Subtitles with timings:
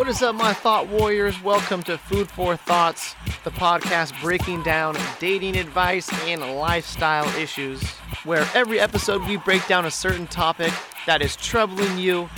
[0.00, 1.42] What is up, my thought warriors?
[1.42, 3.14] Welcome to Food for Thoughts,
[3.44, 7.82] the podcast breaking down dating advice and lifestyle issues,
[8.24, 10.72] where every episode we break down a certain topic
[11.04, 12.30] that is troubling you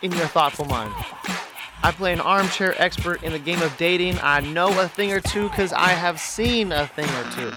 [0.00, 0.94] in your thoughtful mind.
[1.82, 4.18] I play an armchair expert in the game of dating.
[4.22, 7.52] I know a thing or two because I have seen a thing or two.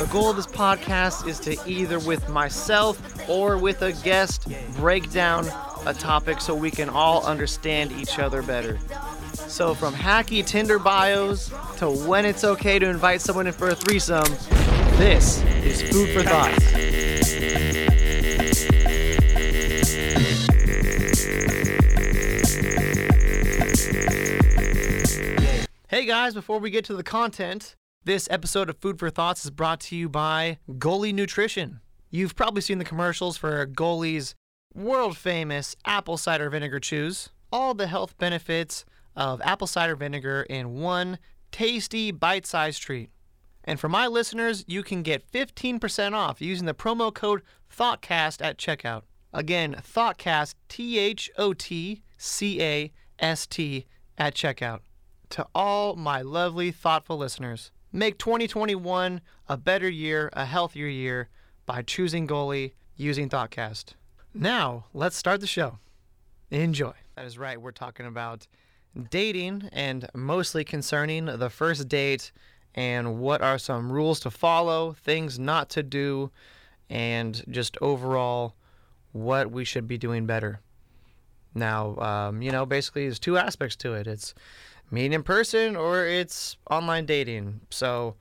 [0.00, 5.12] The goal of this podcast is to either with myself or with a guest break
[5.12, 5.46] down
[5.84, 8.78] a topic so we can all understand each other better.
[9.34, 13.74] So, from hacky Tinder bios to when it's okay to invite someone in for a
[13.74, 14.24] threesome,
[14.96, 16.48] this is Food for Thought.
[25.88, 29.50] Hey guys, before we get to the content, this episode of Food for Thoughts is
[29.50, 31.80] brought to you by Goli Nutrition.
[32.10, 34.34] You've probably seen the commercials for Goli's
[34.74, 37.28] world famous apple cider vinegar chews.
[37.52, 41.18] All the health benefits of apple cider vinegar in one
[41.52, 43.10] tasty bite sized treat.
[43.64, 48.56] And for my listeners, you can get 15% off using the promo code ThoughtCast at
[48.56, 49.02] checkout.
[49.34, 54.80] Again, ThoughtCast, T H O T C A S T, at checkout.
[55.30, 61.28] To all my lovely, thoughtful listeners, make 2021 a better year, a healthier year
[61.66, 63.94] by choosing Goli using ThoughtCast.
[64.34, 65.78] Now, let's start the show.
[66.50, 66.92] Enjoy.
[67.16, 67.60] That is right.
[67.60, 68.46] We're talking about
[69.10, 72.32] dating and mostly concerning the first date
[72.74, 76.30] and what are some rules to follow, things not to do,
[76.88, 78.54] and just overall
[79.12, 80.60] what we should be doing better.
[81.54, 84.06] Now, um, you know, basically, there's two aspects to it.
[84.06, 84.34] It's
[84.90, 87.60] meeting in person or it's online dating.
[87.70, 88.16] So,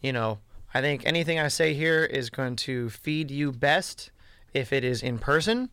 [0.00, 0.38] you know,
[0.72, 4.10] I think anything I say here is going to feed you best
[4.52, 5.70] if it is in person.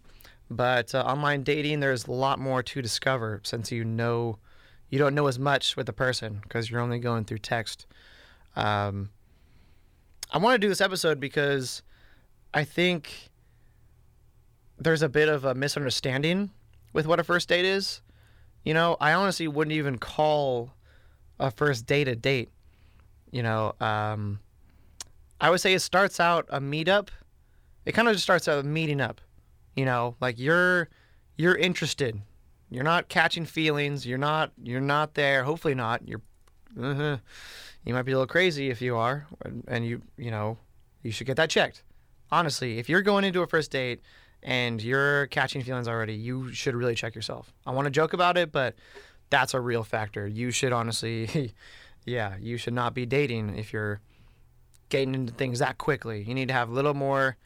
[0.50, 4.38] But uh, online dating, there's a lot more to discover since you know
[4.90, 7.86] you don't know as much with the person because you're only going through text.
[8.56, 9.10] Um,
[10.30, 11.82] I want to do this episode because
[12.54, 13.30] I think
[14.78, 16.52] there's a bit of a misunderstanding
[16.92, 18.02] with what a first date is.
[18.64, 20.72] You know, I honestly wouldn't even call
[21.40, 22.50] a first date a date.
[23.32, 24.40] You know, um,
[25.40, 27.10] I would say it starts out a meetup.
[27.86, 29.22] It kind of just starts out a meeting up.
[29.76, 30.90] You know, like you're
[31.38, 32.22] you're interested.
[32.70, 34.06] You're not catching feelings.
[34.06, 35.44] You're not you're not there.
[35.44, 36.08] Hopefully not.
[36.08, 36.22] You're
[36.80, 37.18] uh
[37.84, 39.28] you might be a little crazy if you are,
[39.68, 40.58] and you you know
[41.02, 41.84] you should get that checked.
[42.32, 44.02] Honestly, if you're going into a first date
[44.44, 47.54] and you're catching feelings already, you should really check yourself.
[47.66, 48.76] I want to joke about it, but
[49.30, 50.28] that's a real factor.
[50.28, 51.54] You should honestly,
[52.06, 54.02] yeah, you should not be dating if you're
[54.90, 56.24] getting into things that quickly.
[56.24, 57.38] You need to have a little more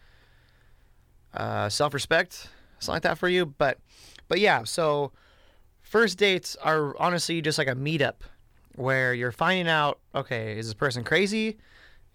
[1.34, 3.46] uh, self-respect, something like that for you.
[3.46, 3.78] But,
[4.28, 5.12] but yeah, so
[5.82, 8.16] first dates are honestly just like a meetup
[8.76, 11.58] where you're finding out, okay, is this person crazy?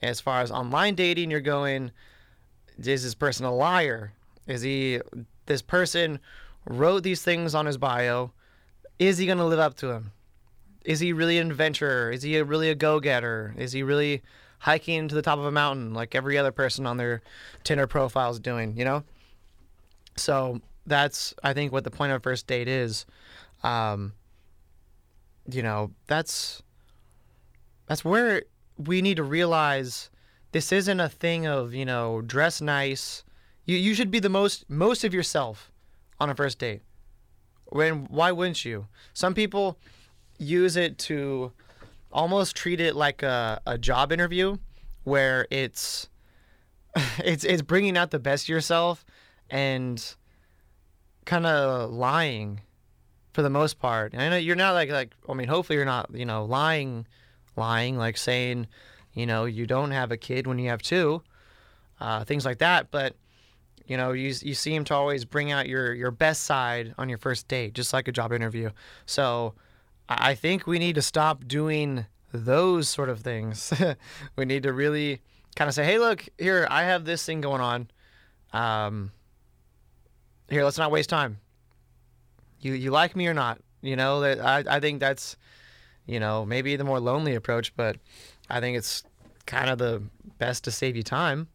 [0.03, 1.93] As far as online dating, you're going,
[2.79, 4.13] is this person a liar?
[4.51, 5.01] Is he
[5.47, 6.19] this person
[6.67, 8.33] wrote these things on his bio?
[8.99, 10.13] Is he going to live up to them?
[10.85, 12.11] Is he really an adventurer?
[12.11, 13.55] Is he a, really a go-getter?
[13.57, 14.23] Is he really
[14.59, 17.23] hiking to the top of a mountain like every other person on their
[17.65, 19.05] Tinder profile is doing, you know?
[20.17, 23.07] So that's I think what the point of first date is.
[23.63, 24.13] Um,
[25.51, 26.63] you know, that's
[27.87, 28.45] that's where
[28.77, 30.11] we need to realize
[30.53, 33.25] this isn't a thing of, you know, dress nice,
[33.71, 35.71] you you should be the most most of yourself
[36.19, 36.83] on a first date.
[37.67, 38.89] When why wouldn't you?
[39.15, 39.79] Some people
[40.39, 41.53] use it to
[42.11, 44.57] almost treat it like a, a job interview
[45.05, 46.09] where it's
[47.19, 49.05] it's it's bringing out the best of yourself
[49.49, 50.15] and
[51.25, 52.61] kind of lying
[53.33, 54.13] for the most part.
[54.13, 57.07] And I know you're not like like I mean hopefully you're not, you know, lying
[57.57, 58.67] lying like saying,
[59.13, 61.23] you know, you don't have a kid when you have two.
[62.01, 63.15] Uh, things like that, but
[63.87, 67.19] you know, you you seem to always bring out your your best side on your
[67.19, 68.71] first date, just like a job interview.
[69.07, 69.55] So
[70.09, 73.73] I think we need to stop doing those sort of things.
[74.37, 75.21] we need to really
[75.57, 77.91] kind of say, "Hey, look, here I have this thing going on.
[78.53, 79.13] Um,
[80.49, 81.39] here, let's not waste time.
[82.61, 83.61] You you like me or not?
[83.83, 85.37] You know that I I think that's
[86.07, 87.97] you know maybe the more lonely approach, but
[88.49, 89.03] I think it's
[89.47, 90.03] kind of the
[90.39, 91.49] best to save you time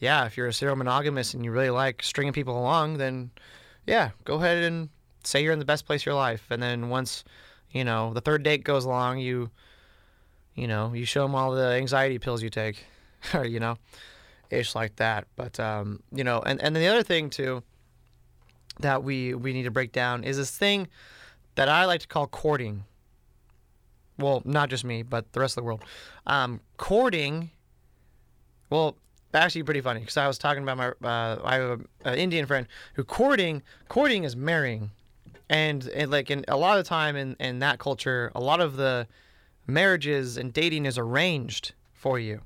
[0.00, 3.30] yeah, if you're a serial monogamist and you really like stringing people along, then
[3.86, 4.88] yeah, go ahead and
[5.24, 6.46] say you're in the best place of your life.
[6.50, 7.22] And then once,
[7.70, 9.50] you know, the third date goes along, you,
[10.54, 12.84] you know, you show them all the anxiety pills you take,
[13.34, 13.76] or you know,
[14.48, 15.26] ish like that.
[15.36, 17.62] But um, you know, and and then the other thing too
[18.80, 20.88] that we we need to break down is this thing
[21.56, 22.84] that I like to call courting.
[24.18, 25.84] Well, not just me, but the rest of the world.
[26.26, 27.50] Um, courting.
[28.68, 28.96] Well,
[29.34, 31.08] actually, pretty funny because I was talking about my.
[31.08, 33.62] Uh, I have an Indian friend who courting.
[33.88, 34.90] Courting is marrying,
[35.48, 38.76] and, and like in a lot of time in in that culture, a lot of
[38.76, 39.06] the
[39.66, 42.40] marriages and dating is arranged for you.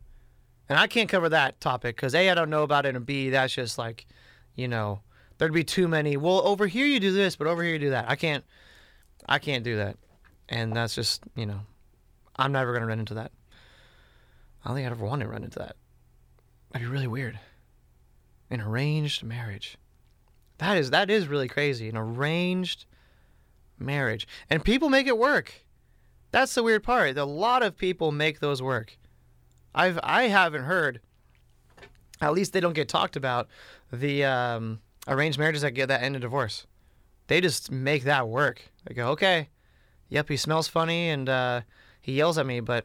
[0.68, 3.30] And I can't cover that topic because A, I don't know about it, and B,
[3.30, 4.06] that's just like,
[4.54, 5.00] you know,
[5.38, 6.16] there'd be too many.
[6.16, 8.08] Well, over here you do this, but over here you do that.
[8.08, 8.44] I can't,
[9.28, 9.96] I can't do that,
[10.48, 11.60] and that's just, you know,
[12.36, 13.32] I'm never gonna run into that.
[14.64, 15.76] I don't think I'd ever want to run into that.
[16.74, 17.38] That'd be really weird.
[18.50, 19.78] An arranged marriage.
[20.58, 21.88] That is that is really crazy.
[21.88, 22.84] An arranged
[23.78, 25.64] marriage, and people make it work.
[26.32, 27.16] That's the weird part.
[27.16, 28.98] A lot of people make those work.
[29.72, 31.00] I've I haven't heard.
[32.20, 33.46] At least they don't get talked about.
[33.92, 36.66] The um, arranged marriages that get that end in divorce.
[37.28, 38.62] They just make that work.
[38.84, 39.48] They go, okay,
[40.08, 41.60] yep, he smells funny and uh,
[42.00, 42.84] he yells at me, but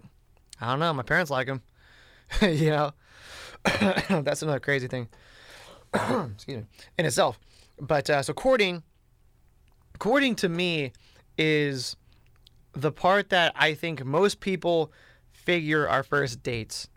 [0.62, 0.94] I don't know.
[0.94, 1.64] My parents like him.
[2.42, 2.94] you know,
[4.24, 5.08] that's another crazy thing.
[5.94, 6.66] Excuse me,
[6.98, 7.40] in itself.
[7.80, 8.84] But uh, so courting,
[9.98, 10.92] courting to me
[11.38, 11.96] is
[12.74, 14.92] the part that I think most people
[15.32, 16.88] figure our first dates.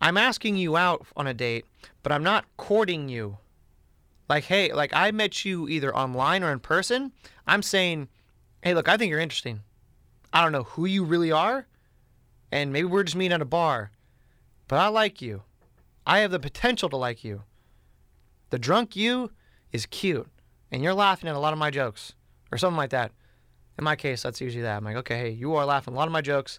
[0.00, 1.66] I'm asking you out on a date,
[2.02, 3.38] but I'm not courting you.
[4.28, 7.12] Like, hey, like I met you either online or in person.
[7.46, 8.08] I'm saying,
[8.62, 9.60] hey, look, I think you're interesting.
[10.32, 11.66] I don't know who you really are,
[12.52, 13.90] and maybe we're just meeting at a bar,
[14.68, 15.42] but I like you.
[16.06, 17.42] I have the potential to like you.
[18.50, 19.30] The drunk you
[19.72, 20.28] is cute,
[20.70, 22.14] and you're laughing at a lot of my jokes,
[22.50, 23.12] or something like that.
[23.78, 24.76] In my case, that's usually that.
[24.76, 26.58] I'm like, okay, hey, you are laughing a lot of my jokes.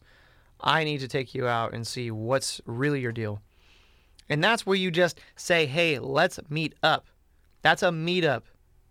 [0.60, 3.42] I need to take you out and see what's really your deal.
[4.30, 7.08] And that's where you just say, hey, let's meet up.
[7.62, 8.44] That's a meetup.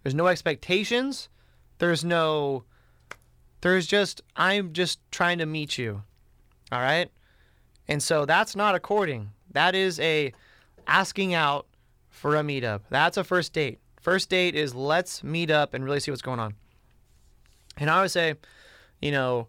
[0.03, 1.29] There's no expectations.
[1.79, 2.65] There's no,
[3.63, 6.03] there's just, I'm just trying to meet you.
[6.71, 7.11] All right.
[7.89, 9.31] And so that's not a courting.
[9.53, 10.33] That is a
[10.87, 11.67] asking out
[12.09, 12.83] for a meetup.
[12.91, 13.79] That's a first date.
[14.01, 16.55] First date is let's meet up and really see what's going on.
[17.77, 18.35] And I would say,
[19.01, 19.49] you know,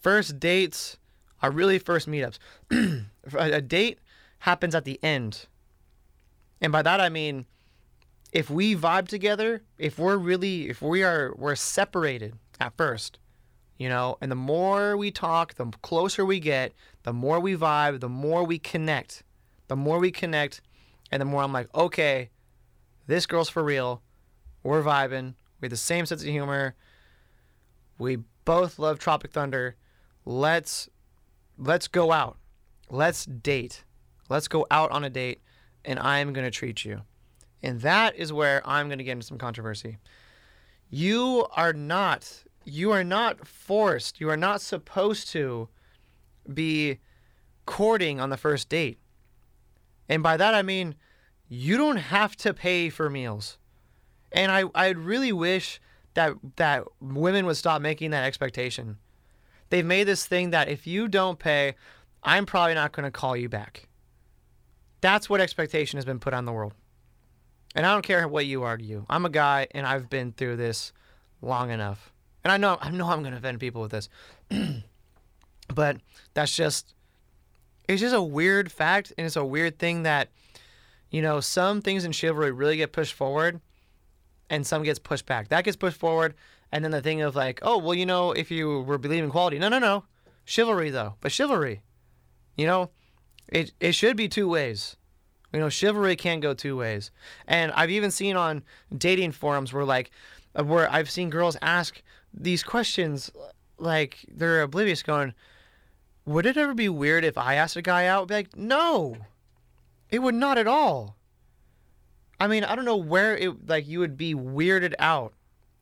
[0.00, 0.98] first dates
[1.42, 2.38] are really first meetups.
[3.34, 3.98] a date
[4.40, 5.46] happens at the end.
[6.60, 7.46] And by that I mean
[8.34, 13.18] if we vibe together, if we're really if we are we're separated at first,
[13.78, 16.72] you know, and the more we talk, the closer we get,
[17.02, 19.22] the more we vibe, the more we connect.
[19.68, 20.60] The more we connect
[21.10, 22.30] and the more I'm like, "Okay,
[23.06, 24.02] this girl's for real.
[24.62, 25.34] We're vibing.
[25.60, 26.74] We have the same sense of humor.
[27.98, 29.76] We both love Tropic Thunder
[30.24, 30.88] let's
[31.58, 32.36] let's go out.
[32.90, 33.84] Let's date.
[34.28, 35.40] Let's go out on a date
[35.84, 37.02] and I'm going to treat you.
[37.62, 39.98] And that is where I'm going to get into some controversy.
[40.90, 44.20] You are not you are not forced.
[44.20, 45.68] You are not supposed to
[46.52, 46.98] be
[47.66, 48.98] courting on the first date.
[50.08, 50.94] And by that I mean
[51.48, 53.58] you don't have to pay for meals.
[54.32, 55.80] And I I really wish
[56.14, 58.98] that that women would stop making that expectation
[59.74, 61.74] they've made this thing that if you don't pay,
[62.22, 63.88] I'm probably not going to call you back.
[65.00, 66.74] That's what expectation has been put on the world.
[67.74, 69.04] And I don't care what you argue.
[69.10, 70.92] I'm a guy and I've been through this
[71.42, 72.12] long enough.
[72.44, 74.08] And I know I know I'm to offend people with this.
[75.74, 75.98] but
[76.34, 76.94] that's just
[77.88, 80.30] it's just a weird fact and it's a weird thing that
[81.10, 83.60] you know, some things in chivalry really get pushed forward
[84.50, 85.46] and some gets pushed back.
[85.48, 86.34] That gets pushed forward
[86.72, 89.60] and then the thing of like, oh, well, you know, if you were believing quality,
[89.60, 90.04] no, no, no,
[90.44, 91.82] chivalry though, but chivalry,
[92.56, 92.90] you know,
[93.48, 94.96] it it should be two ways.
[95.52, 97.12] You know, chivalry can go two ways,
[97.46, 98.64] and I've even seen on
[98.96, 100.10] dating forums where like,
[100.52, 102.02] where I've seen girls ask
[102.36, 103.30] these questions,
[103.78, 105.34] like they're oblivious, going,
[106.24, 108.28] would it ever be weird if I asked a guy out?
[108.28, 109.16] Be like, no,
[110.10, 111.16] it would not at all.
[112.40, 115.34] I mean, I don't know where it like you would be weirded out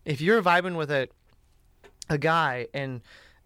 [0.05, 1.09] if you're vibing with a
[2.09, 3.01] a guy and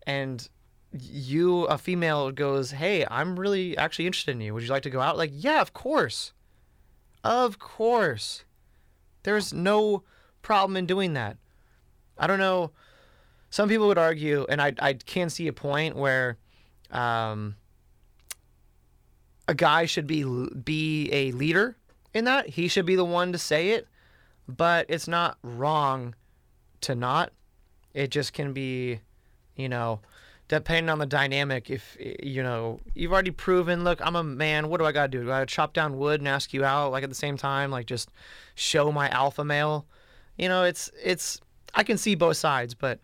[0.07, 0.49] and
[0.93, 4.55] you a female goes, "Hey, I'm really actually interested in you.
[4.55, 6.33] Would you like to go out?" Like, "Yeah, of course."
[7.23, 8.45] Of course.
[9.25, 10.05] There's no
[10.43, 11.37] problem in doing that.
[12.17, 12.71] I don't know.
[13.57, 16.37] Some people would argue, and I, I can see a point where
[16.91, 17.57] um,
[19.49, 20.25] a guy should be
[20.63, 21.75] be a leader
[22.13, 22.51] in that.
[22.51, 23.89] He should be the one to say it,
[24.47, 26.15] but it's not wrong
[26.83, 27.33] to not.
[27.95, 29.01] It just can be,
[29.55, 30.01] you know,
[30.49, 31.71] depending on the dynamic.
[31.71, 34.69] If you know you've already proven, look, I'm a man.
[34.69, 35.25] What do I gotta do?
[35.25, 37.71] Do I chop down wood and ask you out like at the same time?
[37.71, 38.11] Like just
[38.55, 39.87] show my alpha male
[40.37, 41.41] you know, it's it's
[41.75, 43.01] I can see both sides, but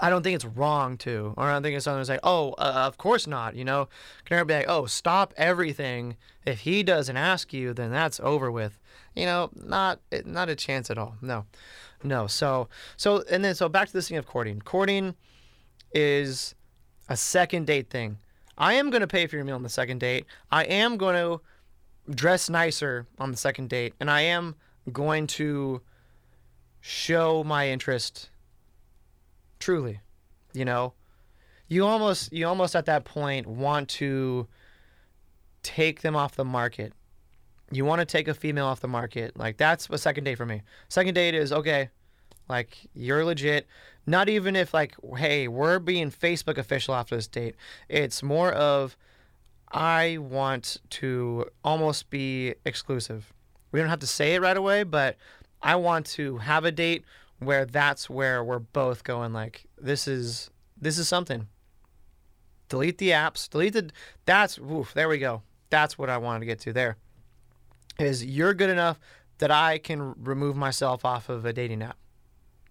[0.00, 2.52] I don't think it's wrong to, or I don't think it's something to say, oh,
[2.52, 3.54] uh, of course not.
[3.54, 3.88] You know,
[4.24, 6.16] can never be like, oh, stop everything.
[6.44, 8.78] If he doesn't ask you, then that's over with.
[9.14, 11.16] You know, not not a chance at all.
[11.22, 11.46] No,
[12.02, 12.26] no.
[12.26, 14.60] So so and then so back to this thing of courting.
[14.60, 15.14] Courting
[15.92, 16.54] is
[17.08, 18.18] a second date thing.
[18.58, 20.26] I am going to pay for your meal on the second date.
[20.50, 21.40] I am going to
[22.12, 24.56] dress nicer on the second date, and I am
[24.92, 25.80] going to
[26.80, 28.28] show my interest
[29.64, 30.00] truly
[30.54, 30.94] you know?
[31.68, 34.46] You almost you almost at that point want to
[35.62, 36.92] take them off the market.
[37.70, 39.36] You want to take a female off the market.
[39.36, 40.62] Like that's a second date for me.
[40.88, 41.90] Second date is okay
[42.48, 43.66] like you're legit.
[44.06, 47.56] Not even if like hey we're being facebook official after this date.
[47.88, 48.96] It's more of
[49.72, 53.32] i want to almost be exclusive.
[53.72, 55.16] We don't have to say it right away but
[55.62, 57.04] i want to have a date
[57.44, 61.48] where that's where we're both going like this is this is something.
[62.68, 63.48] Delete the apps.
[63.48, 63.90] Delete the
[64.24, 64.58] that's
[64.94, 65.42] there we go.
[65.70, 66.96] That's what i wanted to get to there
[67.98, 68.98] is you're good enough
[69.38, 71.96] that i can remove myself off of a dating app.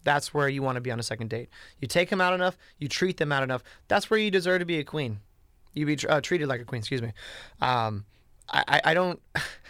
[0.04, 1.50] That's where you want to be on a second date.
[1.80, 3.64] You take them out enough you treat them out enough.
[3.88, 5.20] That's where you deserve to be a queen.
[5.74, 7.14] You be uh, treated like a queen excuse me.
[7.62, 8.06] Um,
[8.50, 9.22] I, I, I don't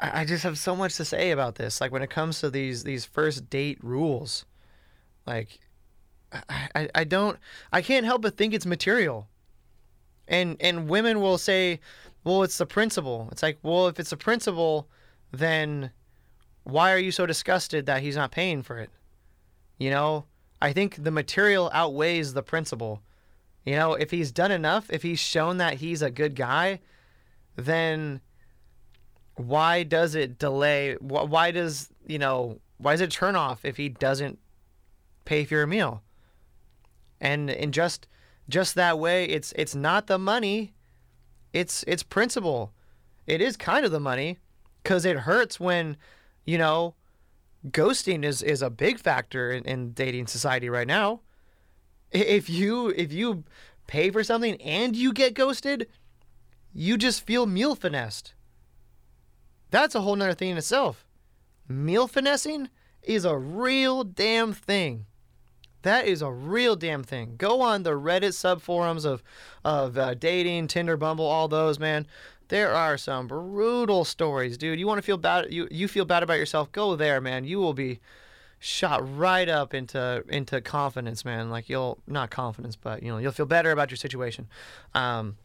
[0.00, 1.80] I just have so much to say about this.
[1.80, 4.46] Like when it comes to these these first date rules,
[5.26, 5.60] like
[6.32, 7.38] I, I, I don't
[7.72, 9.28] I can't help but think it's material.
[10.26, 11.80] And and women will say,
[12.24, 13.28] well, it's the principle.
[13.30, 14.88] It's like, well, if it's a principle,
[15.32, 15.90] then
[16.64, 18.90] why are you so disgusted that he's not paying for it?
[19.78, 20.24] You know,
[20.62, 23.02] I think the material outweighs the principle.
[23.64, 26.80] You know, if he's done enough, if he's shown that he's a good guy,
[27.56, 28.20] then
[29.46, 30.94] why does it delay?
[31.00, 32.60] Why does you know?
[32.78, 34.38] Why does it turn off if he doesn't
[35.24, 36.02] pay for your meal?
[37.20, 38.08] And in just
[38.48, 40.72] just that way, it's it's not the money,
[41.52, 42.72] it's it's principle.
[43.26, 44.38] It is kind of the money,
[44.82, 45.96] because it hurts when,
[46.44, 46.94] you know,
[47.68, 51.20] ghosting is is a big factor in, in dating society right now.
[52.10, 53.44] If you if you
[53.86, 55.86] pay for something and you get ghosted,
[56.72, 58.34] you just feel meal finessed
[59.70, 61.04] that's a whole nother thing in itself.
[61.68, 62.68] Meal finessing
[63.02, 65.06] is a real damn thing.
[65.82, 67.36] That is a real damn thing.
[67.38, 69.22] Go on the Reddit subforums of
[69.64, 72.06] of uh, dating, Tinder, Bumble, all those, man.
[72.48, 74.78] There are some brutal stories, dude.
[74.78, 75.52] You want to feel bad?
[75.52, 76.70] You you feel bad about yourself?
[76.72, 77.44] Go there, man.
[77.44, 78.00] You will be
[78.58, 81.48] shot right up into into confidence, man.
[81.48, 84.48] Like you'll not confidence, but you know you'll feel better about your situation.
[84.94, 85.36] Um,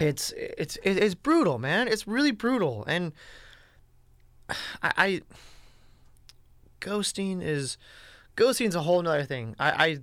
[0.00, 1.88] it's it's it's brutal, man.
[1.88, 3.12] It's really brutal, and
[4.82, 5.20] I, I
[6.80, 7.78] ghosting is
[8.36, 9.54] ghosting's a whole nother thing.
[9.58, 9.98] I, I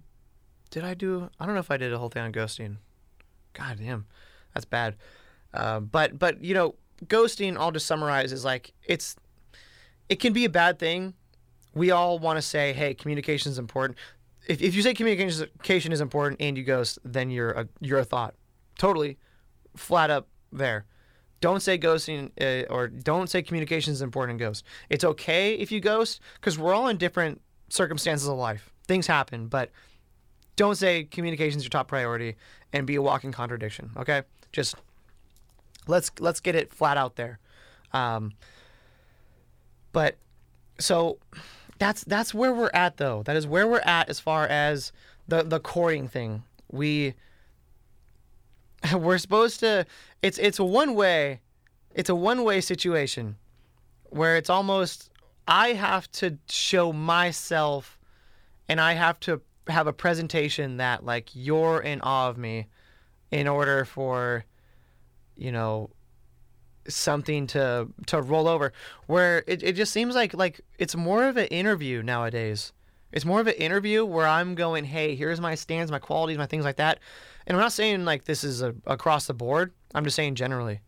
[0.70, 2.78] did I do I don't know if I did a whole thing on ghosting.
[3.54, 4.06] God damn,
[4.54, 4.96] that's bad.
[5.54, 7.58] Uh, but but you know, ghosting.
[7.58, 9.18] I'll just summarize is like it's
[10.08, 11.14] it can be a bad thing.
[11.74, 13.98] We all want to say, hey, communication is important.
[14.48, 18.06] If, if you say communication is important and you ghost, then you're a you're a
[18.06, 18.36] thought.
[18.78, 19.18] Totally
[19.76, 20.86] flat up there.
[21.40, 24.64] Don't say ghosting uh, or don't say communication is important in ghost.
[24.90, 28.72] It's okay if you ghost because we're all in different circumstances of life.
[28.88, 29.72] Things happen, but
[30.56, 32.36] don't say communication is your top priority
[32.74, 33.92] and be a walking contradiction.
[33.98, 34.76] Okay, just
[35.88, 37.40] let's let's get it flat out there.
[37.94, 38.34] Um,
[39.92, 40.18] but
[40.80, 41.18] so
[41.80, 43.24] that's that's where we're at though.
[43.24, 44.92] That is where we're at as far as
[45.28, 46.44] the the courting thing.
[46.72, 47.16] We
[48.96, 49.86] we're supposed to
[50.22, 51.40] it's it's a one way
[51.94, 53.36] it's a one way situation
[54.10, 55.10] where it's almost
[55.48, 57.98] I have to show myself
[58.68, 62.68] and I have to have a presentation that like you're in awe of me
[63.32, 64.46] in order for
[65.36, 65.90] you know
[66.88, 68.74] something to to roll over.
[69.08, 72.74] Where it, it just seems like like it's more of an interview nowadays.
[73.12, 76.46] It's more of an interview where i'm going hey here's my stands my qualities my
[76.46, 77.00] things like that
[77.48, 79.74] and I'm not saying like this is a, across the board.
[79.94, 80.82] I'm just saying generally.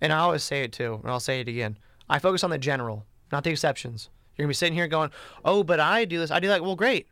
[0.00, 1.78] And I always say it too, and I'll say it again.
[2.08, 4.08] I focus on the general, not the exceptions.
[4.36, 5.10] You're gonna be sitting here going,
[5.44, 6.30] "Oh, but I do this.
[6.30, 7.06] I do that." Well, great.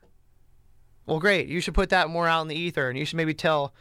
[1.06, 1.48] Well, great.
[1.48, 3.74] You should put that more out in the ether, and you should maybe tell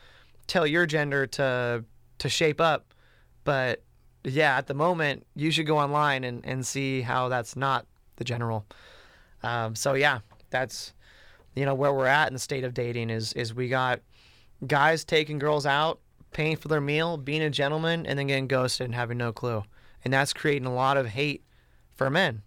[0.47, 1.85] tell your gender to
[2.19, 2.93] to shape up.
[3.43, 3.83] But
[4.23, 7.85] yeah, at the moment, you should go online and, and see how that's not
[8.17, 8.65] the general.
[9.43, 10.93] Um, so yeah, that's
[11.55, 14.01] you know where we're at in the state of dating is is we got
[14.65, 15.99] guys taking girls out,
[16.31, 19.63] paying for their meal, being a gentleman, and then getting ghosted and having no clue.
[20.03, 21.43] And that's creating a lot of hate
[21.95, 22.43] for men.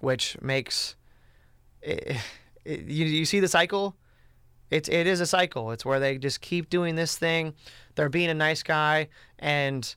[0.00, 0.96] which makes
[1.82, 2.16] it,
[2.64, 3.96] it, you, you see the cycle.
[4.70, 5.72] It's it is a cycle.
[5.72, 7.54] It's where they just keep doing this thing.
[7.94, 9.08] They're being a nice guy,
[9.38, 9.94] and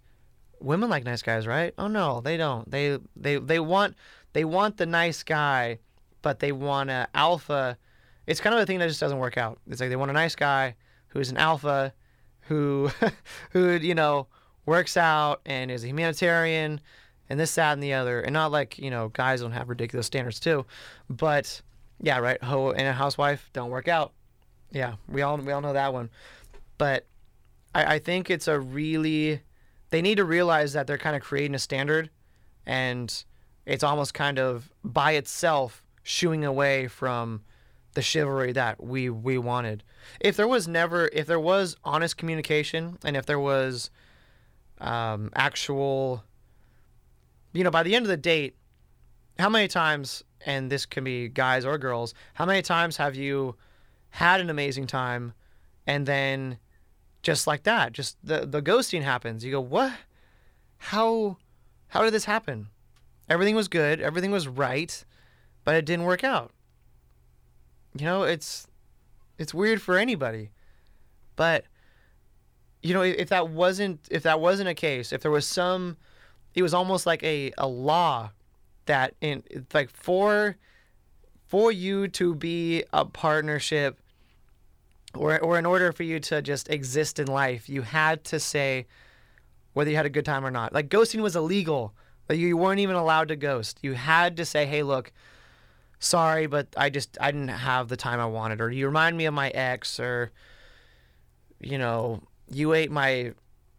[0.60, 1.74] women like nice guys, right?
[1.78, 2.70] Oh no, they don't.
[2.70, 3.96] They they they want
[4.34, 5.80] they want the nice guy,
[6.22, 7.78] but they want a alpha.
[8.26, 9.60] It's kind of a thing that just doesn't work out.
[9.68, 10.76] It's like they want a nice guy
[11.14, 11.94] who's an alpha,
[12.42, 12.92] who
[13.52, 14.28] who you know
[14.66, 16.80] works out and is a humanitarian
[17.30, 20.08] and this that and the other, and not like you know guys don't have ridiculous
[20.08, 20.66] standards too,
[21.10, 21.62] but
[22.02, 22.42] yeah, right.
[22.44, 24.12] Ho and a housewife don't work out.
[24.72, 26.10] Yeah, we all we all know that one,
[26.78, 27.06] but
[27.74, 29.42] I, I think it's a really
[29.90, 32.10] they need to realize that they're kind of creating a standard
[32.66, 33.24] and
[33.66, 37.42] it's almost kind of by itself shooing away from
[37.94, 39.84] the chivalry that we we wanted.
[40.20, 43.90] If there was never if there was honest communication and if there was
[44.80, 46.24] um, actual
[47.54, 48.56] you know by the end of the date
[49.40, 53.56] how many times and this can be guys or girls how many times have you
[54.10, 55.34] had an amazing time
[55.88, 56.58] and then
[57.22, 59.46] just like that just the the ghosting happens.
[59.46, 59.94] You go what?
[60.78, 61.38] How
[61.88, 62.68] how did this happen?
[63.30, 65.06] Everything was good everything was right
[65.64, 66.52] but it didn't work out
[67.98, 68.68] you know it's
[69.38, 70.50] it's weird for anybody
[71.36, 71.66] but
[72.82, 75.98] you know if that wasn't if that wasn't a case if there was some
[76.56, 78.32] it was almost like a, a law
[78.86, 80.58] that in like for
[81.48, 84.00] for you to be a partnership
[85.16, 88.88] or or in order for you to just exist in life, you had to say
[89.74, 90.74] whether you had a good time or not.
[90.74, 91.94] Like ghosting was illegal.
[92.30, 93.80] Like you weren't even allowed to ghost.
[93.82, 95.12] You had to say, "Hey, look,
[96.04, 99.26] sorry, but I just I didn't have the time I wanted," or "You remind me
[99.26, 100.32] of my ex," or
[101.60, 103.34] you know, "You ate my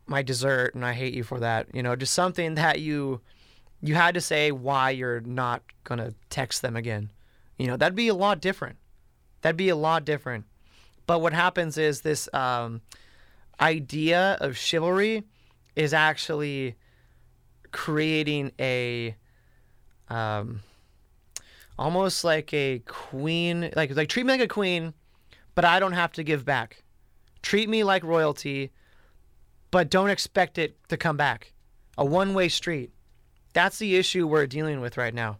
[0.06, 3.20] my dessert and I hate you for that." You know, just something that you
[3.82, 7.10] you had to say why you're not gonna text them again.
[7.58, 8.76] You know, that'd be a lot different.
[9.42, 10.46] That'd be a lot different.
[11.06, 12.80] But what happens is this um,
[13.60, 15.24] idea of chivalry
[15.76, 16.76] is actually
[17.72, 19.14] creating a
[20.08, 20.62] um,
[21.78, 24.94] almost like a queen, like like treat me like a queen,
[25.54, 26.82] but I don't have to give back.
[27.42, 28.70] Treat me like royalty,
[29.70, 31.52] but don't expect it to come back.
[31.96, 32.90] A one-way street.
[33.52, 35.38] That's the issue we're dealing with right now.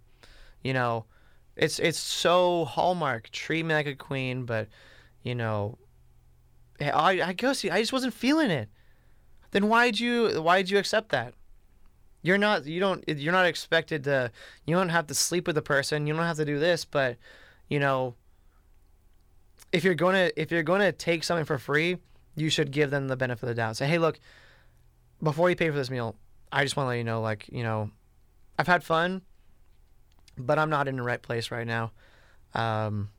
[0.63, 1.07] You know,
[1.57, 3.31] it's it's so hallmark.
[3.31, 4.69] Treat me like a queen, but
[5.23, 5.79] you know,
[6.81, 8.69] I I guess I just wasn't feeling it.
[9.51, 11.35] Then why'd you why'd you accept that?
[12.25, 14.33] You're not you don't you're not expected to
[14.65, 16.07] you don't have to sleep with the person.
[16.07, 17.19] You don't have to do this, but
[17.69, 18.15] you know,
[19.73, 21.99] if you're gonna if you're gonna take something for free,
[22.35, 23.77] you should give them the benefit of the doubt.
[23.77, 24.19] Say, hey, look,
[25.23, 26.17] before you pay for this meal,
[26.51, 27.91] I just want to let you know, like, you know,
[28.59, 29.21] I've had fun,
[30.39, 31.93] but I'm not in the right place right now.
[32.55, 33.11] Um,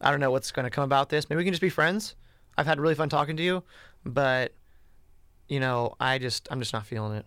[0.00, 1.30] I don't know what's to come about this.
[1.30, 2.14] Maybe we can just be friends.
[2.56, 3.62] I've had really fun talking to you,
[4.04, 4.52] but
[5.48, 7.26] you know, I just I'm just not feeling it.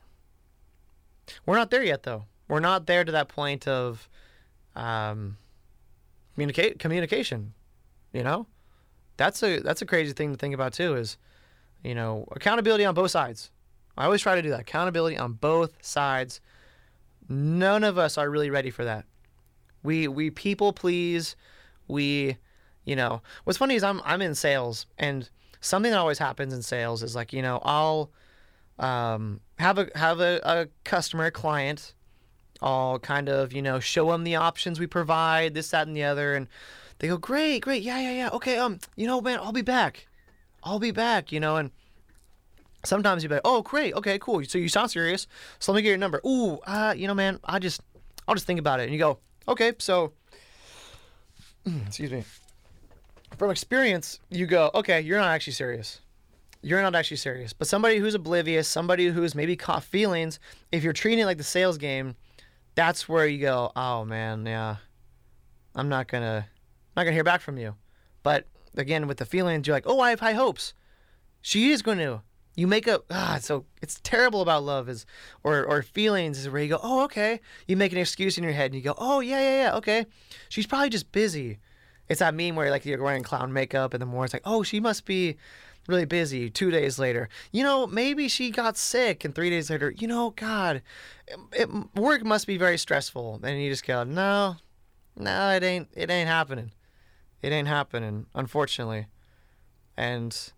[1.45, 2.25] We're not there yet though.
[2.47, 4.07] We're not there to that point of
[4.75, 5.37] um
[6.33, 7.53] communicate communication,
[8.13, 8.47] you know?
[9.17, 11.17] That's a that's a crazy thing to think about too is
[11.83, 13.51] you know, accountability on both sides.
[13.97, 14.61] I always try to do that.
[14.61, 16.41] Accountability on both sides.
[17.27, 19.05] None of us are really ready for that.
[19.83, 21.35] We we people please.
[21.87, 22.37] We
[22.85, 26.61] you know, what's funny is I'm I'm in sales, and something that always happens in
[26.61, 28.11] sales is like you know I'll
[28.79, 31.93] um, have a have a, a customer, a client.
[32.62, 36.04] I'll kind of you know show them the options we provide, this, that, and the
[36.04, 36.47] other, and
[37.02, 40.08] they go, great, great, yeah, yeah, yeah, okay, um, you know, man, I'll be back,
[40.63, 41.71] I'll be back, you know, and
[42.86, 45.26] sometimes you're like, oh, great, okay, cool, so you sound serious,
[45.58, 46.21] so let me get your number.
[46.24, 47.82] Ooh, uh, you know, man, I just,
[48.28, 50.13] I'll just think about it, and you go, okay, so,
[51.88, 52.24] excuse me.
[53.36, 56.02] From experience, you go, okay, you're not actually serious.
[56.62, 57.54] You're not actually serious.
[57.54, 60.39] But somebody who's oblivious, somebody who's maybe caught feelings,
[60.71, 62.15] if you're treating it like the sales game,
[62.76, 64.78] that's where you go, oh man, yeah,
[65.76, 67.76] I'm not gonna, I'm not gonna hear back from you.
[68.24, 68.47] But
[68.78, 70.74] again, with the feelings, you're like, oh, I have high hopes.
[71.41, 72.21] She is going to.
[72.56, 75.06] You make a ah, so it's terrible about love is
[75.41, 77.39] or or feelings is where you go, oh, okay.
[77.65, 80.06] You make an excuse in your head and you go, oh yeah, yeah, yeah, okay.
[80.50, 81.60] She's probably just busy.
[82.10, 84.63] It's that meme where like you're wearing clown makeup and the more it's like, oh,
[84.63, 85.38] she must be
[85.87, 86.49] really busy.
[86.49, 90.31] Two days later, you know, maybe she got sick, and three days later, you know,
[90.31, 90.81] God,
[91.53, 93.39] it, work must be very stressful.
[93.43, 94.57] And you just go, no,
[95.15, 96.71] no, it ain't, it ain't happening.
[97.41, 99.07] It ain't happening, unfortunately.
[99.97, 100.53] And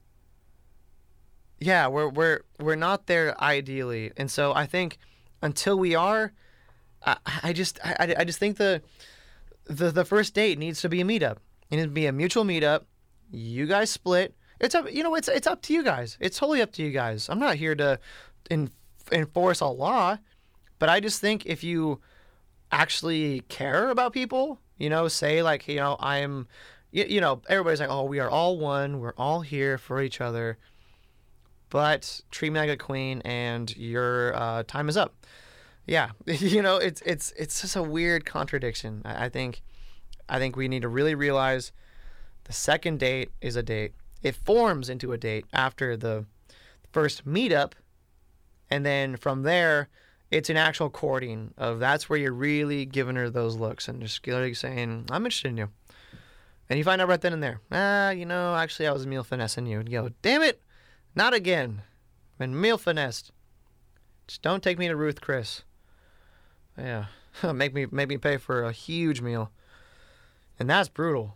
[1.60, 4.98] yeah, we're we're we're not there ideally, and so I think
[5.42, 6.34] until we are,
[7.06, 8.82] I, I just I, I just think the
[9.66, 11.38] the the first date needs to be a meetup.
[11.70, 12.84] It needs to be a mutual meetup.
[13.32, 14.36] You guys split.
[14.60, 14.92] It's up.
[14.92, 16.18] You know, it's it's up to you guys.
[16.20, 17.30] It's totally up to you guys.
[17.30, 18.00] I'm not here to
[18.50, 18.70] in,
[19.12, 20.18] enforce a law,
[20.80, 22.00] but I just think if you
[22.72, 26.48] actually care about people, you know, say like, you know, I'm,
[26.92, 29.00] you, you know, everybody's like, oh, we are all one.
[29.00, 30.58] We're all here for each other.
[31.70, 35.26] But treat me like a queen, and your uh, time is up.
[35.88, 39.02] Yeah, you know, it's it's it's just a weird contradiction.
[39.06, 39.64] I, I think,
[40.30, 41.72] I think we need to really realize
[42.44, 43.94] the second date is a date.
[44.24, 46.26] It forms into a date after the
[46.92, 47.74] first meetup,
[48.70, 49.90] and then from there,
[50.32, 54.26] it's an actual courting of that's where you're really giving her those looks and just
[54.26, 55.70] literally saying, I'm interested in you.
[56.70, 59.24] And you find out right then and there, ah, you know, actually I was meal
[59.24, 59.80] finessing you.
[59.80, 60.62] And you go, damn it,
[61.14, 61.84] not again.
[62.34, 63.32] I've been meal finessed.
[64.28, 65.64] Just don't take me to Ruth Chris.
[66.78, 67.06] Yeah.
[67.54, 69.52] make me make me pay for a huge meal.
[70.60, 71.36] And that's brutal.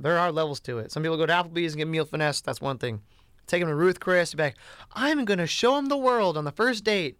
[0.00, 0.90] There are levels to it.
[0.90, 2.40] Some people go to Applebee's and get meal finesse.
[2.40, 3.02] That's one thing.
[3.46, 4.34] Take them to Ruth Chris.
[4.34, 4.56] Like,
[4.94, 7.18] I'm gonna show them the world on the first date.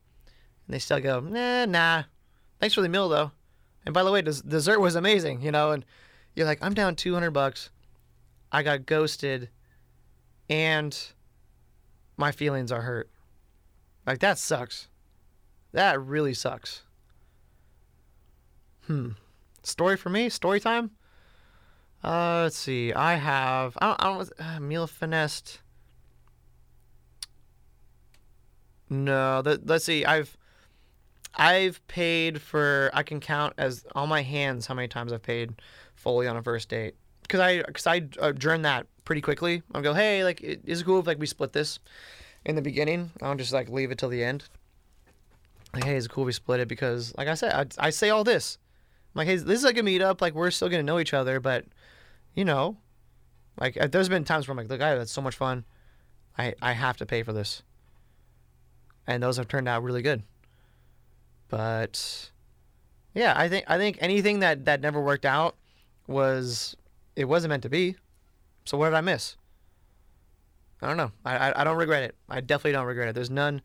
[0.67, 2.05] And they still go, nah, nah.
[2.59, 3.33] Thanks for the meal though.
[3.85, 5.73] And by the way, des- dessert was amazing, you know.
[5.73, 5.85] And
[6.35, 7.71] you're like, I'm down 200 bucks.
[8.53, 9.49] I got ghosted,
[10.49, 10.99] and
[12.17, 13.11] my feelings are hurt.
[14.07, 14.89] Like that sucks.
[15.73, 16.83] That really sucks.
[18.87, 19.11] Hmm.
[19.63, 20.29] Story for me?
[20.29, 20.91] Story time?
[22.03, 22.93] Uh, let's see.
[22.93, 23.77] I have.
[23.81, 24.03] I don't.
[24.03, 25.61] I don't uh, meal finessed.
[28.89, 29.43] No.
[29.43, 30.05] The, let's see.
[30.05, 30.37] I've.
[31.35, 32.91] I've paid for.
[32.93, 35.55] I can count as on my hands how many times I've paid
[35.95, 36.95] fully on a first date.
[37.29, 39.63] Cause I, cause I adjourn that pretty quickly.
[39.73, 41.79] I'll go, hey, like, is it cool if like we split this
[42.45, 43.13] in the beginning?
[43.23, 44.49] I don't just like leave it till the end.
[45.73, 46.67] Like, hey, is it cool if we split it?
[46.67, 48.59] Because, like I said, I, I say all this.
[49.15, 50.21] I'm like, hey, this is like a meetup.
[50.21, 51.65] Like, we're still gonna know each other, but
[52.35, 52.77] you know,
[53.59, 55.65] like, uh, there's been times where I'm like, look, I that's so much fun.
[56.39, 57.63] I I have to pay for this,
[59.07, 60.23] and those have turned out really good.
[61.49, 62.31] But
[63.15, 65.57] yeah, I think I think anything that that never worked out
[66.07, 66.77] was
[67.17, 67.97] it wasn't meant to be.
[68.65, 69.37] So what did I miss?
[70.83, 71.13] I don't know.
[71.25, 72.15] I, I, I don't regret it.
[72.29, 73.15] I definitely don't regret it.
[73.15, 73.61] There's none.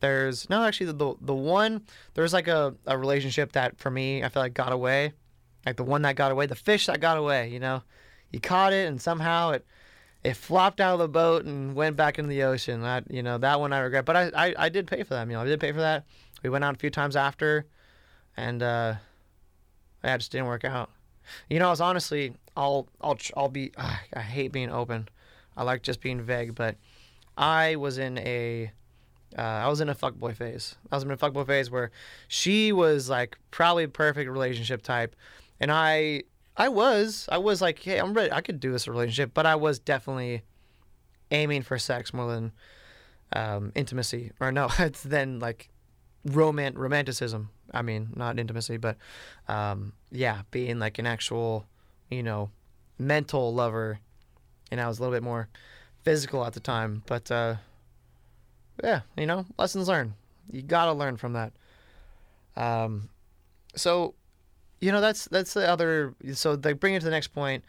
[0.00, 4.22] There's no actually the the, the one there's like a, a relationship that for me
[4.22, 5.12] I feel like got away,
[5.66, 7.48] like the one that got away, the fish that got away.
[7.48, 7.82] You know,
[8.30, 9.66] you caught it and somehow it
[10.22, 12.82] it flopped out of the boat and went back into the ocean.
[12.82, 15.28] That you know that one I regret, but I, I, I did pay for that
[15.28, 15.40] meal.
[15.40, 16.06] I did pay for that.
[16.42, 17.66] We went out a few times after,
[18.36, 18.94] and uh,
[20.02, 20.90] yeah, it just didn't work out.
[21.48, 23.72] You know, I was honestly, I'll, I'll, I'll be.
[23.76, 25.08] Uh, I hate being open.
[25.56, 26.76] I like just being vague, but
[27.36, 28.70] I was in a,
[29.38, 30.74] uh, I was in a fuckboy phase.
[30.90, 31.90] I was in a fuckboy phase where
[32.28, 35.14] she was like probably perfect relationship type,
[35.60, 36.24] and I,
[36.56, 38.32] I was, I was like, hey, I'm ready.
[38.32, 40.42] I could do this relationship, but I was definitely
[41.30, 42.52] aiming for sex more than
[43.32, 45.70] um, intimacy, or no, it's then like
[46.26, 47.50] romant romanticism.
[47.72, 48.96] I mean, not intimacy, but
[49.48, 51.66] um, yeah, being like an actual,
[52.10, 52.50] you know,
[52.98, 53.98] mental lover.
[54.70, 55.48] And I was a little bit more
[56.02, 57.56] physical at the time, but uh,
[58.82, 60.14] yeah, you know, lessons learned.
[60.50, 61.52] You gotta learn from that.
[62.56, 63.08] Um,
[63.74, 64.14] so,
[64.84, 66.14] you know, that's that's the other.
[66.34, 67.64] So they bring it to the next point.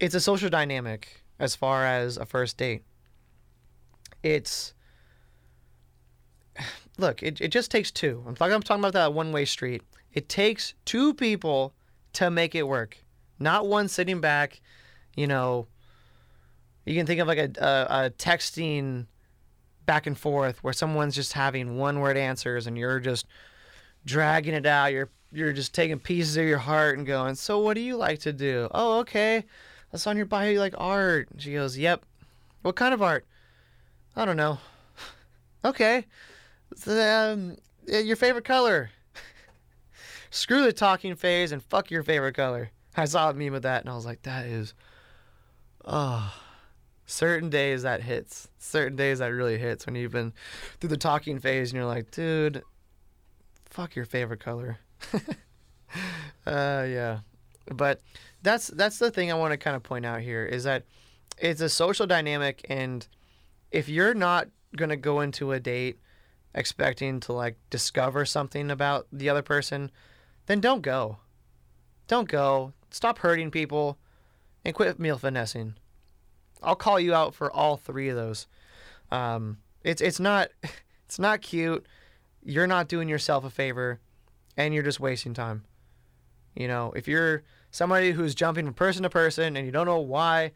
[0.00, 2.82] It's a social dynamic as far as a first date.
[4.24, 4.74] It's
[6.98, 8.24] look, it, it just takes two.
[8.26, 9.82] I'm talking, I'm talking about that one way street.
[10.12, 11.72] It takes two people
[12.14, 12.98] to make it work,
[13.38, 14.60] not one sitting back.
[15.14, 15.68] You know,
[16.84, 19.06] you can think of like a, a, a texting
[19.86, 23.24] back and forth where someone's just having one word answers and you're just
[24.04, 24.92] dragging it out.
[24.92, 28.20] You're you're just taking pieces of your heart and going, So what do you like
[28.20, 28.68] to do?
[28.72, 29.44] Oh, okay.
[29.90, 31.28] That's on your bio you like art.
[31.38, 32.04] She goes, Yep.
[32.62, 33.24] What kind of art?
[34.16, 34.58] I don't know.
[35.64, 36.04] okay
[36.86, 38.90] um, your favorite color.
[40.30, 42.70] Screw the talking phase and fuck your favorite color.
[42.96, 44.74] I saw a meme of that and I was like, that is,
[45.84, 46.34] oh,
[47.06, 48.48] certain days that hits.
[48.58, 50.32] Certain days that really hits when you've been
[50.80, 52.62] through the talking phase and you're like, dude,
[53.66, 54.78] fuck your favorite color.
[56.46, 57.20] uh, yeah.
[57.66, 58.00] But
[58.42, 60.84] that's that's the thing I want to kind of point out here is that
[61.38, 63.06] it's a social dynamic and
[63.70, 65.98] if you're not gonna go into a date
[66.54, 69.90] expecting to like discover something about the other person,
[70.46, 71.18] then don't go.
[72.08, 72.72] Don't go.
[72.90, 73.98] Stop hurting people
[74.64, 75.74] and quit meal finessing.
[76.62, 78.46] I'll call you out for all three of those.
[79.10, 80.50] Um, it's it's not
[81.06, 81.86] it's not cute.
[82.42, 84.00] You're not doing yourself a favor.
[84.60, 85.64] And you're just wasting time.
[86.54, 90.00] You know, if you're somebody who's jumping from person to person and you don't know
[90.00, 90.52] why,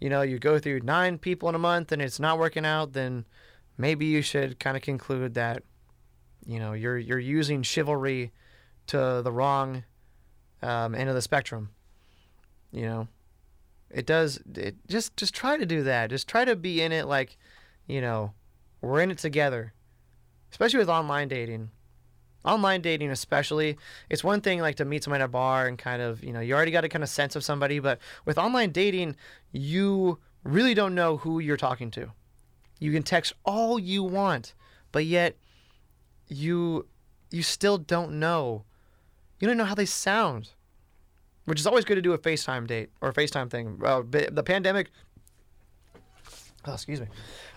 [0.00, 2.92] you know, you go through nine people in a month and it's not working out,
[2.92, 3.24] then
[3.78, 5.62] maybe you should kind of conclude that,
[6.44, 8.32] you know, you're you're using chivalry
[8.88, 9.84] to the wrong
[10.62, 11.70] um, end of the spectrum.
[12.72, 13.08] You know,
[13.90, 14.40] it does.
[14.54, 16.10] It just just try to do that.
[16.10, 17.36] Just try to be in it like,
[17.86, 18.32] you know,
[18.80, 19.72] we're in it together.
[20.50, 21.70] Especially with online dating.
[22.46, 23.76] Online dating, especially,
[24.08, 26.40] it's one thing like to meet somebody at a bar and kind of, you know,
[26.40, 29.16] you already got a kind of sense of somebody, but with online dating,
[29.52, 32.12] you really don't know who you're talking to.
[32.78, 34.54] You can text all you want,
[34.92, 35.36] but yet
[36.28, 36.86] you
[37.30, 38.64] you still don't know.
[39.40, 40.50] You don't know how they sound
[41.46, 43.80] which is always good to do a FaceTime date or a FaceTime thing.
[43.82, 44.90] Uh, the pandemic,
[46.66, 47.06] oh, excuse me,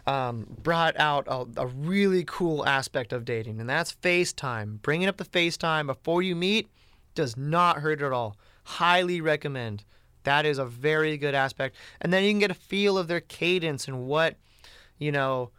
[0.09, 4.81] um, brought out a, a, really cool aspect of dating, and that's FaceTime.
[4.81, 6.67] Bringing up the FaceTime before you meet
[7.13, 8.35] does not hurt at all.
[8.63, 9.83] Highly recommend.
[10.23, 11.75] That is a very good aspect.
[12.01, 14.37] And then you can get a feel of their cadence and what,
[14.97, 15.51] you know,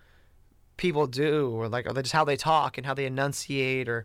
[0.76, 4.04] people do, or like or just how they talk and how they enunciate, or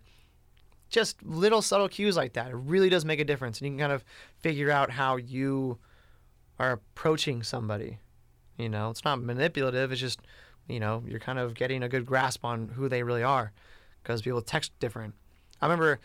[0.91, 2.51] just little subtle cues like that.
[2.51, 3.60] It really does make a difference.
[3.60, 4.05] And you can kind of
[4.41, 5.79] figure out how you
[6.60, 7.97] are approaching somebody.
[8.57, 9.91] You know, it's not manipulative.
[9.91, 10.19] It's just,
[10.67, 13.51] you know, you're kind of getting a good grasp on who they really are
[14.01, 15.13] because people text different.
[15.61, 15.99] I remember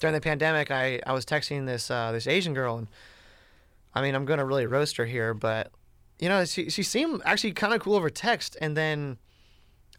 [0.00, 2.88] during the pandemic, I, I was texting this uh, this Asian girl, and
[3.94, 5.70] I mean, I'm gonna really roast her here, but
[6.18, 9.18] you know, she she seemed actually kind of cool over text, and then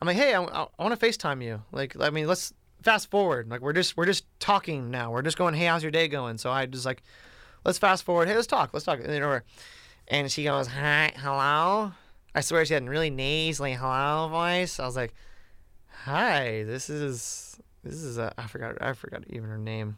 [0.02, 1.64] I'm like, hey, I, I, want to Facetime you.
[1.72, 3.50] Like, I mean, let's fast forward.
[3.50, 5.12] Like we're just we're just talking now.
[5.12, 6.38] We're just going, hey, how's your day going?
[6.38, 7.04] So I just like,
[7.64, 8.28] let's fast forward.
[8.28, 8.72] Hey, let's talk.
[8.74, 9.00] Let's talk.
[9.04, 9.42] And,
[10.08, 11.92] and she goes, hi, hello.
[12.34, 14.80] I swear she had a really nasally hello voice.
[14.80, 15.14] I was like,
[16.04, 19.98] hi, this is this is a I forgot I forgot even her name.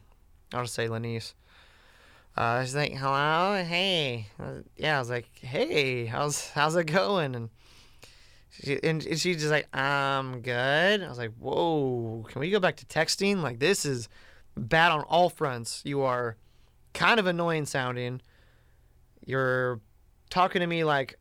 [0.54, 1.34] I'll just say Lanice.
[2.36, 4.28] Uh, she's like, hello, hey,
[4.76, 4.98] yeah.
[4.98, 7.34] I was like, hey, how's how's it going?
[7.34, 7.50] And
[8.52, 11.02] she, and she's just like, I'm good.
[11.02, 13.41] I was like, whoa, can we go back to texting?
[13.41, 14.08] Like, this is
[14.56, 15.82] bad on all fronts.
[15.84, 16.38] You are
[16.93, 18.22] kind of annoying sounding.
[19.26, 19.82] You're
[20.30, 21.16] talking to me like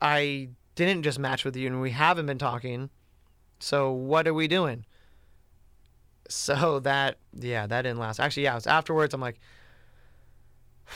[0.00, 2.90] I didn't just match with you and we haven't been talking.
[3.58, 4.84] So, what are we doing?
[6.28, 8.20] So, that, yeah, that didn't last.
[8.20, 9.14] Actually, yeah, it was afterwards.
[9.14, 9.40] I'm like,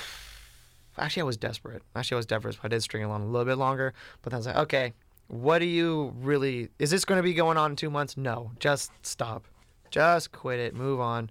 [0.99, 1.83] actually, I was desperate.
[1.97, 2.59] Actually, I was desperate.
[2.63, 3.93] I did string along a little bit longer.
[4.23, 4.93] But then I was like, okay,
[5.33, 8.51] what do you really is this going to be going on in two months no
[8.59, 9.47] just stop
[9.91, 11.31] just quit it move on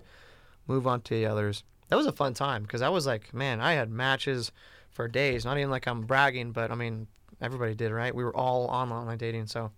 [0.66, 3.62] move on to the others that was a fun time because i was like man
[3.62, 4.52] i had matches
[4.92, 7.08] for days not even like i'm bragging but i mean
[7.42, 9.72] everybody did right we were all on online dating so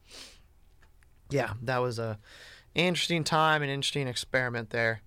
[1.29, 2.17] yeah that was a
[2.75, 5.01] interesting time an interesting experiment there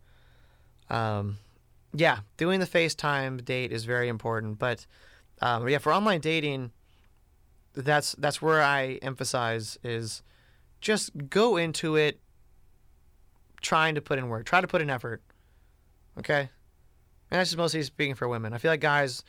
[0.88, 1.38] um,
[1.92, 4.86] yeah doing the facetime date is very important but
[5.42, 6.70] um, yeah for online dating
[7.76, 10.22] that's that's where I emphasize is
[10.80, 12.20] just go into it
[13.60, 15.22] trying to put in work, try to put in effort.
[16.18, 16.40] Okay?
[17.30, 18.52] And that's just mostly speaking for women.
[18.52, 19.22] I feel like guys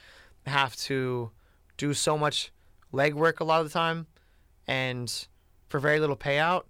[0.47, 1.31] have to
[1.77, 2.51] do so much
[2.93, 4.07] legwork a lot of the time
[4.67, 5.27] and
[5.69, 6.63] for very little payout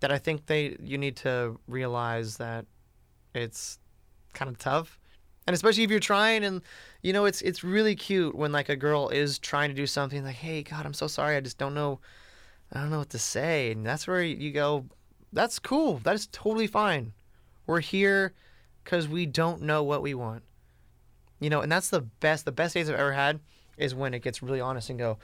[0.00, 2.66] that I think they you need to realize that
[3.34, 3.78] it's
[4.32, 4.98] kind of tough.
[5.46, 6.62] And especially if you're trying and
[7.02, 10.24] you know it's it's really cute when like a girl is trying to do something
[10.24, 11.36] like hey god i'm so sorry.
[11.36, 12.00] I just don't know
[12.72, 13.72] i don't know what to say.
[13.72, 14.84] And that's where you go
[15.32, 15.98] that's cool.
[16.04, 17.12] That is totally fine.
[17.66, 18.32] We're here
[18.82, 20.42] because we don't know what we want
[21.40, 23.40] you know and that's the best the best days i've ever had
[23.76, 25.18] is when it gets really honest and go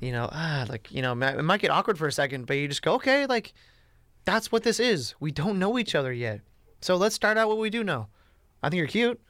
[0.00, 2.68] you know ah like you know it might get awkward for a second but you
[2.68, 3.54] just go okay like
[4.24, 6.40] that's what this is we don't know each other yet
[6.80, 8.06] so let's start out what we do know
[8.62, 9.20] i think you're cute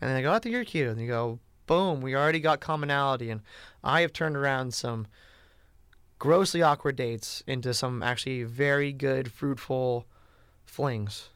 [0.00, 0.88] and then they go, I think you're cute.
[0.88, 3.30] And you go, boom, we already got commonality.
[3.30, 3.40] And
[3.82, 5.06] I have turned around some
[6.18, 10.06] grossly awkward dates into some actually very good, fruitful
[10.64, 11.30] flings,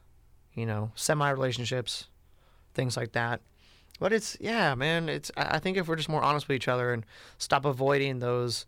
[0.55, 2.09] you know, semi relationships,
[2.75, 3.41] things like that.
[4.01, 6.93] But it's, yeah, man, it's, I think if we're just more honest with each other
[6.93, 7.05] and
[7.37, 8.65] stop avoiding those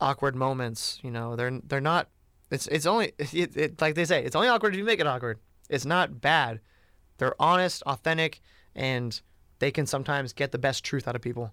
[0.00, 2.08] awkward moments, you know, they're, they're not,
[2.50, 5.06] it's, it's only, it, it, like they say, it's only awkward if you make it
[5.06, 5.38] awkward.
[5.70, 6.60] It's not bad.
[7.18, 8.42] They're honest, authentic,
[8.74, 9.18] and
[9.60, 11.52] they can sometimes get the best truth out of people.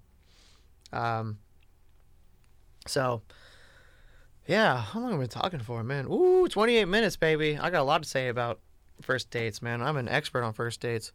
[0.91, 1.37] Um,
[2.87, 3.21] so,
[4.47, 6.07] yeah, how long have we been talking for, man?
[6.07, 7.55] Ooh, 28 minutes, baby.
[7.55, 8.61] I got a lot to say about
[8.99, 9.83] first dates, man.
[9.83, 11.11] I'm an expert on first dates.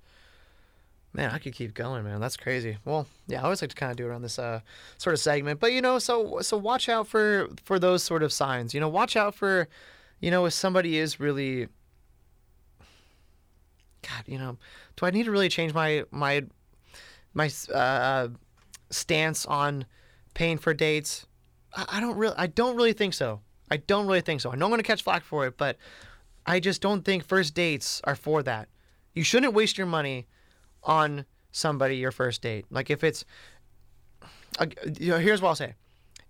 [1.16, 2.20] Man, I could keep going, man.
[2.20, 2.76] That's crazy.
[2.84, 4.60] Well, yeah, I always like to kind of do it on this uh,
[4.98, 8.32] sort of segment, but you know, so so watch out for for those sort of
[8.32, 8.74] signs.
[8.74, 9.68] You know, watch out for,
[10.20, 11.68] you know, if somebody is really
[14.02, 14.58] God, you know,
[14.96, 16.42] do I need to really change my my
[17.32, 18.28] my uh,
[18.90, 19.86] stance on
[20.34, 21.26] paying for dates?
[21.76, 23.40] I, I don't really I don't really think so.
[23.70, 24.50] I don't really think so.
[24.50, 25.76] I know I'm gonna catch flack for it, but
[26.44, 28.68] I just don't think first dates are for that.
[29.14, 30.26] You shouldn't waste your money
[30.84, 32.66] on somebody your first date.
[32.70, 33.24] Like if it's,
[35.00, 35.74] you know, here's what I'll say: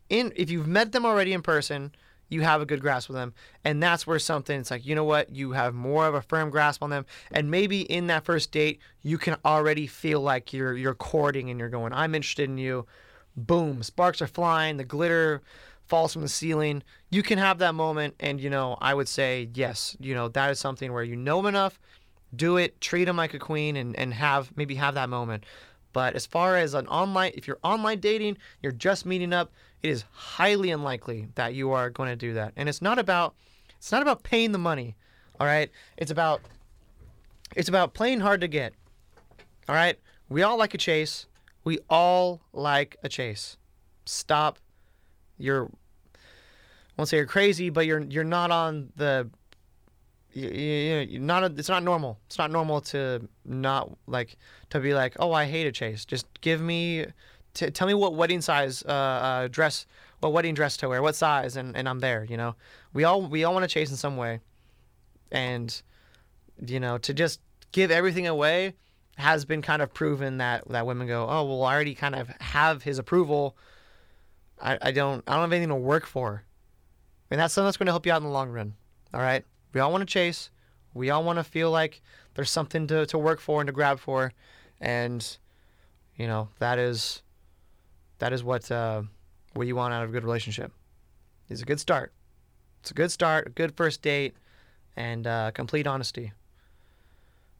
[0.09, 1.93] in if you've met them already in person,
[2.29, 5.05] you have a good grasp of them, and that's where something it's like you know
[5.05, 8.53] what you have more of a firm grasp on them, and maybe in that first
[8.53, 12.59] date you can already feel like you're you're courting and you're going I'm interested in
[12.59, 12.87] you.
[13.37, 15.43] Boom, sparks are flying, the glitter
[15.87, 16.83] falls from the ceiling.
[17.11, 20.51] You can have that moment, and you know I would say yes, you know that
[20.51, 21.79] is something where you know them enough
[22.37, 25.45] do it, treat them like a queen, and, and have maybe have that moment.
[25.93, 29.91] But as far as an online, if you're online dating, you're just meeting up, it
[29.91, 32.53] is highly unlikely that you are going to do that.
[32.57, 33.35] And it's not about
[33.79, 34.97] it's not about paying the money,
[35.39, 35.71] all right?
[35.97, 36.41] It's about
[37.55, 38.75] it's about playing hard to get.
[39.69, 39.99] All right?
[40.29, 41.27] We all like a chase.
[41.63, 43.57] We all like a chase.
[44.05, 44.59] Stop.
[45.39, 49.29] You're I won't say you're crazy, but you're you're not on the
[50.35, 52.19] you, you, not a, it's not normal.
[52.27, 54.37] It's not normal to not like
[54.71, 56.05] to be like, oh, I hate a chase.
[56.05, 57.07] Just give me,
[57.55, 59.87] t- tell me what wedding size uh, uh, dress,
[60.21, 62.25] what wedding dress to wear, what size, and, and I'm there.
[62.25, 62.57] You know,
[62.93, 64.41] we all we all want to chase in some way,
[65.31, 65.83] and
[66.67, 67.41] you know, to just
[67.73, 68.75] give everything away
[69.17, 72.29] has been kind of proven that that women go, oh, well, I already kind of
[72.41, 73.57] have his approval.
[74.61, 76.43] I, I don't I don't have anything to work for,
[77.31, 78.75] and that's something that's going to help you out in the long run.
[79.13, 79.45] All right.
[79.75, 80.51] We all want to chase.
[80.95, 82.01] We all want to feel like
[82.35, 84.33] there's something to, to work for and to grab for.
[84.81, 85.37] And,
[86.17, 87.23] you know, that is
[88.19, 89.03] that is what uh,
[89.55, 90.73] what you want out of a good relationship.
[91.49, 92.13] It's a good start.
[92.81, 94.35] It's a good start, a good first date,
[94.97, 96.33] and uh, complete honesty.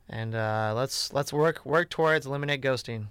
[0.09, 3.07] And uh, let's let's work work towards eliminate ghosting,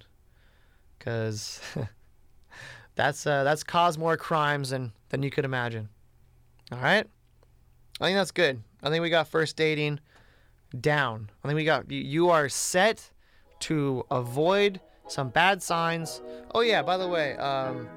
[0.98, 1.60] because
[2.96, 5.90] that's uh, that's caused more crimes than than you could imagine.
[6.72, 7.06] All right,
[8.00, 8.62] I think that's good.
[8.84, 10.02] I think we got first dating
[10.80, 11.32] down.
[11.44, 13.10] I think we got you are set
[13.62, 16.22] to avoid some bad signs.
[16.54, 17.88] Oh yeah, by the way, um,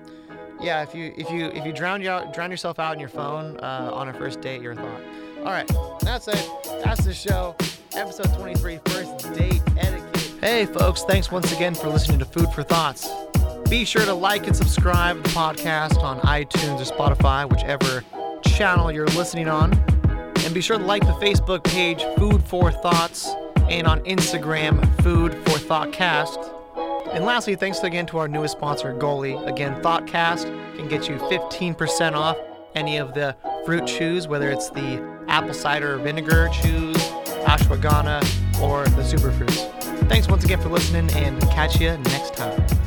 [0.61, 3.09] yeah, if you if you if you drown you out, drown yourself out in your
[3.09, 5.01] phone uh, on a first date, your thought.
[5.39, 5.71] All right,
[6.01, 6.49] that's it.
[6.85, 7.57] That's the show.
[7.95, 10.35] Episode 23, first date etiquette.
[10.41, 13.09] Hey folks, thanks once again for listening to Food for Thoughts.
[13.69, 18.05] Be sure to like and subscribe the podcast on iTunes or Spotify, whichever
[18.45, 19.73] channel you're listening on.
[20.47, 23.35] And be sure to like the Facebook page Food for Thoughts
[23.69, 26.53] and on Instagram Food for Thoughtcast.
[27.13, 29.45] And lastly, thanks again to our newest sponsor, Goli.
[29.49, 30.45] Again, Thoughtcast
[30.77, 32.37] can get you 15% off
[32.77, 36.97] any of the fruit chews, whether it's the apple cider vinegar chews,
[37.45, 38.23] ashwagandha,
[38.63, 39.69] or the superfruits.
[40.09, 42.86] Thanks once again for listening and catch you next time.